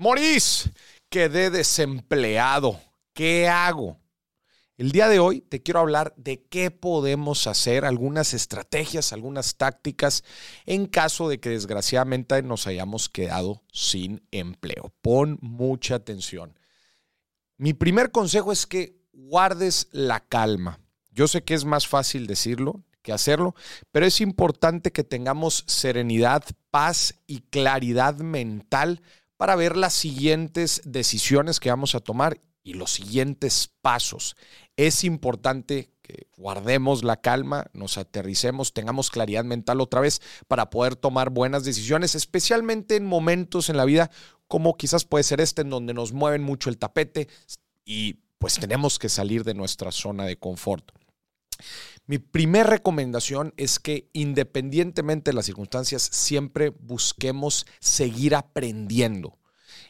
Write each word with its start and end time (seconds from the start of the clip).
Morís, 0.00 0.70
quedé 1.10 1.50
desempleado. 1.50 2.80
¿Qué 3.12 3.48
hago? 3.48 4.00
El 4.78 4.92
día 4.92 5.10
de 5.10 5.18
hoy 5.18 5.42
te 5.42 5.62
quiero 5.62 5.80
hablar 5.80 6.14
de 6.16 6.42
qué 6.42 6.70
podemos 6.70 7.46
hacer, 7.46 7.84
algunas 7.84 8.32
estrategias, 8.32 9.12
algunas 9.12 9.58
tácticas 9.58 10.24
en 10.64 10.86
caso 10.86 11.28
de 11.28 11.38
que 11.38 11.50
desgraciadamente 11.50 12.42
nos 12.42 12.66
hayamos 12.66 13.10
quedado 13.10 13.62
sin 13.74 14.26
empleo. 14.30 14.90
Pon 15.02 15.38
mucha 15.42 15.96
atención. 15.96 16.58
Mi 17.58 17.74
primer 17.74 18.10
consejo 18.10 18.52
es 18.52 18.64
que 18.64 19.02
guardes 19.12 19.88
la 19.92 20.20
calma. 20.20 20.80
Yo 21.10 21.28
sé 21.28 21.44
que 21.44 21.52
es 21.52 21.66
más 21.66 21.86
fácil 21.86 22.26
decirlo 22.26 22.82
que 23.02 23.12
hacerlo, 23.12 23.54
pero 23.92 24.06
es 24.06 24.22
importante 24.22 24.92
que 24.92 25.04
tengamos 25.04 25.64
serenidad, 25.66 26.42
paz 26.70 27.16
y 27.26 27.40
claridad 27.40 28.16
mental 28.16 29.02
para 29.40 29.56
ver 29.56 29.74
las 29.74 29.94
siguientes 29.94 30.82
decisiones 30.84 31.60
que 31.60 31.70
vamos 31.70 31.94
a 31.94 32.00
tomar 32.00 32.42
y 32.62 32.74
los 32.74 32.92
siguientes 32.92 33.70
pasos. 33.80 34.36
Es 34.76 35.02
importante 35.02 35.94
que 36.02 36.26
guardemos 36.36 37.04
la 37.04 37.22
calma, 37.22 37.64
nos 37.72 37.96
aterricemos, 37.96 38.74
tengamos 38.74 39.10
claridad 39.10 39.44
mental 39.44 39.80
otra 39.80 40.02
vez 40.02 40.20
para 40.46 40.68
poder 40.68 40.94
tomar 40.94 41.30
buenas 41.30 41.64
decisiones, 41.64 42.14
especialmente 42.14 42.96
en 42.96 43.06
momentos 43.06 43.70
en 43.70 43.78
la 43.78 43.86
vida 43.86 44.10
como 44.46 44.76
quizás 44.76 45.06
puede 45.06 45.24
ser 45.24 45.40
este, 45.40 45.62
en 45.62 45.70
donde 45.70 45.94
nos 45.94 46.12
mueven 46.12 46.42
mucho 46.42 46.68
el 46.68 46.76
tapete 46.76 47.26
y 47.82 48.18
pues 48.36 48.58
tenemos 48.58 48.98
que 48.98 49.08
salir 49.08 49.44
de 49.44 49.54
nuestra 49.54 49.90
zona 49.90 50.26
de 50.26 50.38
confort. 50.38 50.92
Mi 52.06 52.18
primera 52.18 52.68
recomendación 52.68 53.54
es 53.56 53.78
que 53.78 54.08
independientemente 54.12 55.30
de 55.30 55.34
las 55.34 55.46
circunstancias, 55.46 56.02
siempre 56.02 56.70
busquemos 56.70 57.66
seguir 57.80 58.34
aprendiendo. 58.34 59.38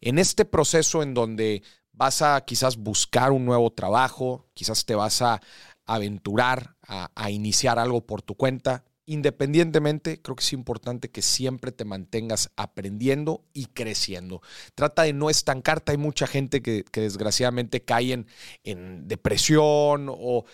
En 0.00 0.18
este 0.18 0.44
proceso 0.44 1.02
en 1.02 1.14
donde 1.14 1.62
vas 1.92 2.22
a 2.22 2.40
quizás 2.42 2.76
buscar 2.76 3.32
un 3.32 3.44
nuevo 3.44 3.72
trabajo, 3.72 4.46
quizás 4.54 4.84
te 4.84 4.94
vas 4.94 5.22
a 5.22 5.40
aventurar 5.86 6.76
a, 6.82 7.30
iniciar 7.30 7.78
algo 7.78 8.04
por 8.06 8.22
tu 8.22 8.34
cuenta, 8.34 8.84
independientemente, 9.06 10.20
creo 10.20 10.34
que 10.34 10.42
es 10.42 10.52
importante 10.52 11.10
que 11.10 11.22
siempre 11.22 11.70
te 11.70 11.84
mantengas 11.84 12.50
aprendiendo 12.56 13.44
y 13.52 13.66
creciendo. 13.66 14.42
Trata 14.74 15.02
de 15.02 15.12
no 15.12 15.30
estancarte. 15.30 15.92
Hay 15.92 15.98
mucha 15.98 16.26
gente 16.26 16.60
que, 16.60 16.84
desgraciadamente 16.92 17.84
cae 17.84 18.12
en, 18.12 18.26
en, 18.64 19.06
depresión 19.06 20.08
o 20.10 20.44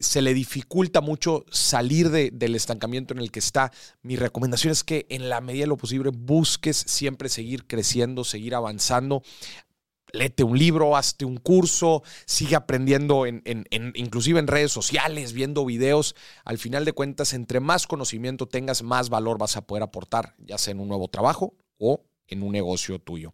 se 0.00 0.22
le 0.22 0.34
dificulta 0.34 1.00
mucho 1.00 1.44
salir 1.50 2.10
del 2.10 2.54
estancamiento 2.54 3.14
en 3.14 3.20
el 3.20 3.30
que 3.30 3.40
está. 3.40 3.72
Mi 4.02 4.16
recomendación 4.16 4.72
es 4.72 4.84
que 4.84 5.06
en 5.08 5.28
la 5.28 5.40
medida 5.40 5.62
de 5.62 5.68
lo 5.68 5.76
posible 5.76 6.10
busques 6.14 6.76
siempre 6.76 7.28
seguir 7.28 7.66
creciendo, 7.66 8.24
seguir 8.24 8.54
avanzando. 8.54 9.22
Léete 10.12 10.44
un 10.44 10.58
libro, 10.58 10.94
hazte 10.96 11.24
un 11.24 11.38
curso, 11.38 12.02
sigue 12.26 12.54
aprendiendo 12.54 13.24
en, 13.24 13.42
inclusive 13.94 14.38
en 14.38 14.46
redes 14.46 14.70
sociales, 14.70 15.32
viendo 15.32 15.64
videos. 15.64 16.14
Al 16.44 16.58
final 16.58 16.84
de 16.84 16.92
cuentas, 16.92 17.32
entre 17.32 17.60
más 17.60 17.86
conocimiento 17.86 18.46
tengas, 18.46 18.82
más 18.82 19.08
valor 19.08 19.38
vas 19.38 19.56
a 19.56 19.66
poder 19.66 19.82
aportar, 19.82 20.34
ya 20.38 20.58
sea 20.58 20.72
en 20.72 20.80
un 20.80 20.88
nuevo 20.88 21.08
trabajo 21.08 21.54
o 21.78 22.04
en 22.28 22.42
un 22.42 22.52
negocio 22.52 22.98
tuyo. 22.98 23.32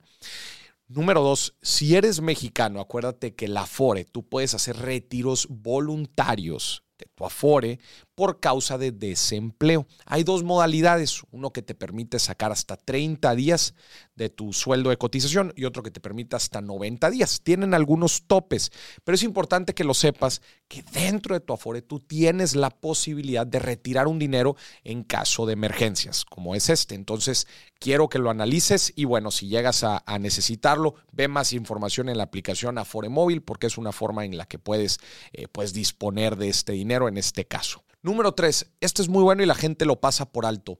Número 0.90 1.20
dos, 1.20 1.54
si 1.60 1.96
eres 1.96 2.22
mexicano, 2.22 2.80
acuérdate 2.80 3.34
que 3.34 3.46
la 3.46 3.62
Afore, 3.62 4.06
tú 4.06 4.26
puedes 4.26 4.54
hacer 4.54 4.78
retiros 4.78 5.46
voluntarios 5.50 6.87
de 6.98 7.06
tu 7.14 7.24
Afore 7.24 7.78
por 8.14 8.40
causa 8.40 8.78
de 8.78 8.90
desempleo. 8.90 9.86
Hay 10.04 10.24
dos 10.24 10.42
modalidades, 10.42 11.22
uno 11.30 11.52
que 11.52 11.62
te 11.62 11.74
permite 11.74 12.18
sacar 12.18 12.50
hasta 12.50 12.76
30 12.76 13.34
días 13.36 13.74
de 14.16 14.28
tu 14.28 14.52
sueldo 14.52 14.90
de 14.90 14.96
cotización 14.96 15.52
y 15.54 15.64
otro 15.64 15.84
que 15.84 15.92
te 15.92 16.00
permite 16.00 16.34
hasta 16.34 16.60
90 16.60 17.10
días. 17.10 17.40
Tienen 17.42 17.74
algunos 17.74 18.24
topes, 18.26 18.72
pero 19.04 19.14
es 19.14 19.22
importante 19.22 19.72
que 19.72 19.84
lo 19.84 19.94
sepas 19.94 20.42
que 20.66 20.82
dentro 20.82 21.34
de 21.34 21.40
tu 21.40 21.52
Afore 21.52 21.80
tú 21.80 22.00
tienes 22.00 22.56
la 22.56 22.70
posibilidad 22.70 23.46
de 23.46 23.60
retirar 23.60 24.08
un 24.08 24.18
dinero 24.18 24.56
en 24.82 25.04
caso 25.04 25.46
de 25.46 25.52
emergencias, 25.52 26.24
como 26.24 26.56
es 26.56 26.68
este. 26.68 26.96
Entonces, 26.96 27.46
quiero 27.78 28.08
que 28.08 28.18
lo 28.18 28.30
analices 28.30 28.92
y 28.96 29.04
bueno, 29.04 29.30
si 29.30 29.46
llegas 29.46 29.84
a, 29.84 30.02
necesitarlo, 30.18 30.96
ve 31.12 31.28
más 31.28 31.52
información 31.52 32.08
en 32.08 32.18
la 32.18 32.24
aplicación 32.24 32.78
Afore 32.78 33.08
Móvil 33.08 33.42
porque 33.42 33.68
es 33.68 33.78
una 33.78 33.92
forma 33.92 34.24
en 34.24 34.36
la 34.36 34.46
que 34.46 34.58
puedes, 34.58 34.98
eh, 35.32 35.46
puedes 35.46 35.72
disponer 35.72 36.34
de 36.34 36.48
este 36.48 36.72
dinero 36.72 36.87
en 36.90 37.18
este 37.18 37.46
caso. 37.46 37.84
Número 38.02 38.32
tres, 38.32 38.70
esto 38.80 39.02
es 39.02 39.08
muy 39.08 39.22
bueno 39.22 39.42
y 39.42 39.46
la 39.46 39.54
gente 39.54 39.84
lo 39.84 40.00
pasa 40.00 40.30
por 40.30 40.46
alto. 40.46 40.78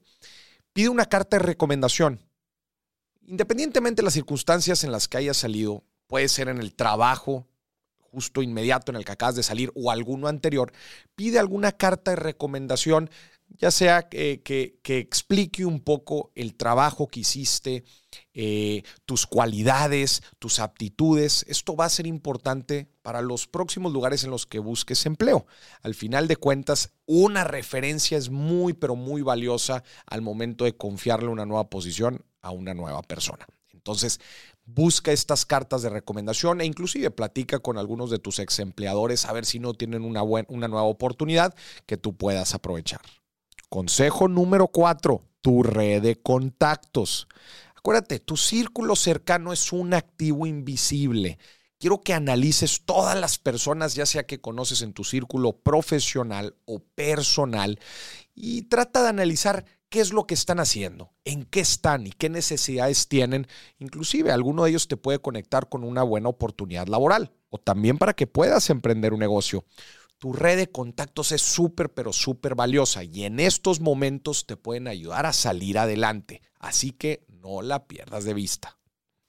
Pide 0.73 0.89
una 0.89 1.05
carta 1.05 1.37
de 1.37 1.43
recomendación. 1.43 2.19
Independientemente 3.21 4.01
de 4.01 4.05
las 4.05 4.13
circunstancias 4.13 4.83
en 4.83 4.91
las 4.91 5.07
que 5.07 5.17
haya 5.17 5.33
salido, 5.33 5.83
puede 6.07 6.27
ser 6.27 6.49
en 6.49 6.57
el 6.57 6.73
trabajo, 6.73 7.47
justo 7.99 8.41
inmediato 8.41 8.91
en 8.91 8.95
el 8.95 9.05
que 9.05 9.11
acabas 9.11 9.35
de 9.35 9.43
salir 9.43 9.71
o 9.75 9.91
alguno 9.91 10.27
anterior, 10.27 10.71
pide 11.15 11.37
alguna 11.37 11.71
carta 11.71 12.11
de 12.11 12.17
recomendación 12.17 13.11
ya 13.57 13.71
sea 13.71 14.07
que, 14.07 14.41
que, 14.43 14.97
explique 14.99 15.65
un 15.65 15.81
poco 15.81 16.31
el 16.35 16.55
trabajo 16.55 17.07
que 17.07 17.21
hiciste, 17.21 17.83
eh, 18.33 18.83
tus 19.05 19.27
cualidades, 19.27 20.23
tus 20.39 20.59
aptitudes. 20.59 21.45
Esto 21.47 21.75
va 21.75 21.85
a 21.85 21.89
ser 21.89 22.07
importante 22.07 22.89
para 23.01 23.21
los 23.21 23.47
próximos 23.47 23.91
lugares 23.91 24.23
en 24.23 24.31
los 24.31 24.45
que 24.45 24.59
busques 24.59 25.05
empleo. 25.05 25.45
Al 25.81 25.95
final 25.95 26.27
de 26.27 26.37
cuentas, 26.37 26.91
una 27.05 27.43
referencia 27.43 28.17
es 28.17 28.29
muy, 28.29 28.73
pero 28.73 28.95
muy 28.95 29.21
valiosa 29.21 29.83
al 30.05 30.21
momento 30.21 30.65
de 30.65 30.77
confiarle 30.77 31.29
una 31.29 31.45
nueva 31.45 31.69
posición 31.69 32.23
a 32.41 32.51
una 32.51 32.73
nueva 32.73 33.01
persona. 33.01 33.45
Entonces, 33.73 34.19
busca 34.65 35.11
estas 35.11 35.45
cartas 35.45 35.81
de 35.81 35.89
recomendación 35.89 36.61
e 36.61 36.65
inclusive 36.65 37.11
platica 37.11 37.59
con 37.59 37.77
algunos 37.77 38.09
de 38.09 38.19
tus 38.19 38.39
ex 38.39 38.59
empleadores 38.59 39.25
a 39.25 39.33
ver 39.33 39.45
si 39.45 39.59
no 39.59 39.73
tienen 39.73 40.03
una, 40.03 40.21
una 40.23 40.67
nueva 40.67 40.83
oportunidad 40.83 41.55
que 41.85 41.97
tú 41.97 42.15
puedas 42.15 42.53
aprovechar. 42.53 43.01
Consejo 43.69 44.27
número 44.27 44.67
cuatro, 44.69 45.21
tu 45.41 45.61
red 45.61 46.01
de 46.01 46.19
contactos. 46.19 47.27
Acuérdate, 47.75 48.19
tu 48.19 48.35
círculo 48.35 48.95
cercano 48.95 49.53
es 49.53 49.71
un 49.71 49.93
activo 49.93 50.47
invisible. 50.47 51.37
Quiero 51.77 52.01
que 52.01 52.13
analices 52.13 52.81
todas 52.83 53.17
las 53.17 53.37
personas, 53.37 53.93
ya 53.93 54.07
sea 54.07 54.25
que 54.25 54.41
conoces 54.41 54.81
en 54.81 54.93
tu 54.93 55.03
círculo 55.03 55.53
profesional 55.53 56.55
o 56.65 56.79
personal, 56.79 57.79
y 58.33 58.63
trata 58.63 59.03
de 59.03 59.09
analizar 59.09 59.65
qué 59.89 59.99
es 60.01 60.13
lo 60.13 60.25
que 60.25 60.33
están 60.33 60.59
haciendo, 60.59 61.11
en 61.23 61.45
qué 61.45 61.59
están 61.59 62.07
y 62.07 62.11
qué 62.11 62.27
necesidades 62.27 63.07
tienen. 63.07 63.47
Inclusive 63.77 64.31
alguno 64.31 64.63
de 64.63 64.71
ellos 64.71 64.87
te 64.87 64.97
puede 64.97 65.19
conectar 65.19 65.69
con 65.69 65.83
una 65.83 66.01
buena 66.01 66.29
oportunidad 66.29 66.87
laboral 66.87 67.31
o 67.49 67.59
también 67.59 67.99
para 67.99 68.13
que 68.13 68.27
puedas 68.27 68.69
emprender 68.71 69.13
un 69.13 69.19
negocio 69.19 69.63
tu 70.19 70.33
red 70.33 70.57
de 70.57 70.69
contactos 70.69 71.31
es 71.31 71.41
súper, 71.41 71.93
pero 71.93 72.13
súper 72.13 72.53
valiosa 72.53 73.03
y 73.03 73.23
en 73.23 73.39
estos 73.39 73.79
momentos 73.79 74.45
te 74.45 74.57
pueden 74.57 74.87
ayudar 74.87 75.25
a 75.25 75.33
salir 75.33 75.79
adelante. 75.79 76.41
Así 76.59 76.91
que 76.91 77.25
no 77.29 77.61
la 77.61 77.87
pierdas 77.87 78.25
de 78.25 78.33
vista. 78.33 78.77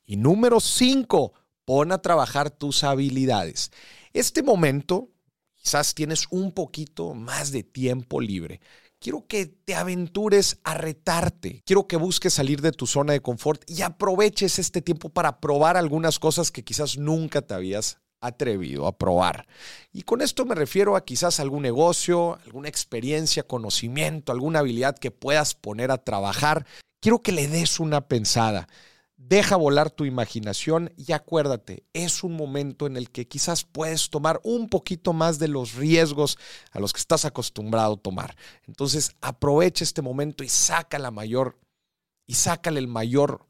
Y 0.04 0.16
número 0.16 0.58
cinco, 0.58 1.32
pon 1.64 1.92
a 1.92 1.98
trabajar 2.02 2.50
tus 2.50 2.82
habilidades. 2.82 3.70
Este 4.12 4.42
momento, 4.42 5.08
quizás 5.54 5.94
tienes 5.94 6.26
un 6.30 6.50
poquito 6.50 7.14
más 7.14 7.52
de 7.52 7.62
tiempo 7.62 8.20
libre. 8.20 8.60
Quiero 8.98 9.26
que 9.28 9.46
te 9.46 9.76
aventures 9.76 10.58
a 10.64 10.74
retarte. 10.74 11.62
Quiero 11.64 11.86
que 11.86 11.96
busques 11.96 12.34
salir 12.34 12.60
de 12.60 12.72
tu 12.72 12.88
zona 12.88 13.12
de 13.12 13.22
confort 13.22 13.62
y 13.70 13.82
aproveches 13.82 14.58
este 14.58 14.82
tiempo 14.82 15.08
para 15.08 15.40
probar 15.40 15.76
algunas 15.76 16.18
cosas 16.18 16.50
que 16.50 16.64
quizás 16.64 16.98
nunca 16.98 17.42
te 17.42 17.54
habías 17.54 18.00
atrevido 18.20 18.86
a 18.86 18.96
probar. 18.96 19.46
Y 19.92 20.02
con 20.02 20.20
esto 20.22 20.44
me 20.44 20.54
refiero 20.54 20.96
a 20.96 21.04
quizás 21.04 21.40
algún 21.40 21.62
negocio, 21.62 22.38
alguna 22.44 22.68
experiencia, 22.68 23.42
conocimiento, 23.42 24.32
alguna 24.32 24.60
habilidad 24.60 24.98
que 24.98 25.10
puedas 25.10 25.54
poner 25.54 25.90
a 25.90 25.98
trabajar. 25.98 26.66
Quiero 27.00 27.22
que 27.22 27.32
le 27.32 27.48
des 27.48 27.80
una 27.80 28.02
pensada. 28.02 28.68
Deja 29.16 29.56
volar 29.56 29.90
tu 29.90 30.06
imaginación 30.06 30.92
y 30.96 31.12
acuérdate, 31.12 31.84
es 31.92 32.24
un 32.24 32.36
momento 32.36 32.86
en 32.86 32.96
el 32.96 33.10
que 33.10 33.28
quizás 33.28 33.64
puedes 33.64 34.08
tomar 34.08 34.40
un 34.44 34.68
poquito 34.68 35.12
más 35.12 35.38
de 35.38 35.48
los 35.48 35.74
riesgos 35.74 36.38
a 36.70 36.80
los 36.80 36.94
que 36.94 37.00
estás 37.00 37.26
acostumbrado 37.26 37.94
a 37.94 37.98
tomar. 37.98 38.34
Entonces, 38.66 39.14
aprovecha 39.20 39.84
este 39.84 40.00
momento 40.00 40.42
y 40.42 40.48
saca 40.48 40.98
la 40.98 41.10
mayor 41.10 41.58
y 42.26 42.34
sácale 42.34 42.80
el 42.80 42.88
mayor 42.88 43.46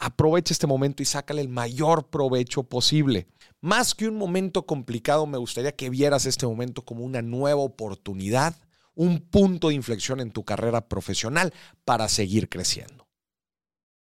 aprovecha 0.00 0.52
este 0.52 0.66
momento 0.66 1.02
y 1.02 1.06
sácale 1.06 1.42
el 1.42 1.48
mayor 1.48 2.08
provecho 2.08 2.64
posible. 2.64 3.28
Más 3.60 3.94
que 3.94 4.08
un 4.08 4.16
momento 4.16 4.64
complicado, 4.64 5.26
me 5.26 5.38
gustaría 5.38 5.76
que 5.76 5.90
vieras 5.90 6.24
este 6.24 6.46
momento 6.46 6.82
como 6.82 7.04
una 7.04 7.20
nueva 7.20 7.60
oportunidad, 7.60 8.56
un 8.94 9.20
punto 9.20 9.68
de 9.68 9.74
inflexión 9.74 10.20
en 10.20 10.30
tu 10.30 10.44
carrera 10.44 10.88
profesional 10.88 11.52
para 11.84 12.08
seguir 12.08 12.48
creciendo. 12.48 13.09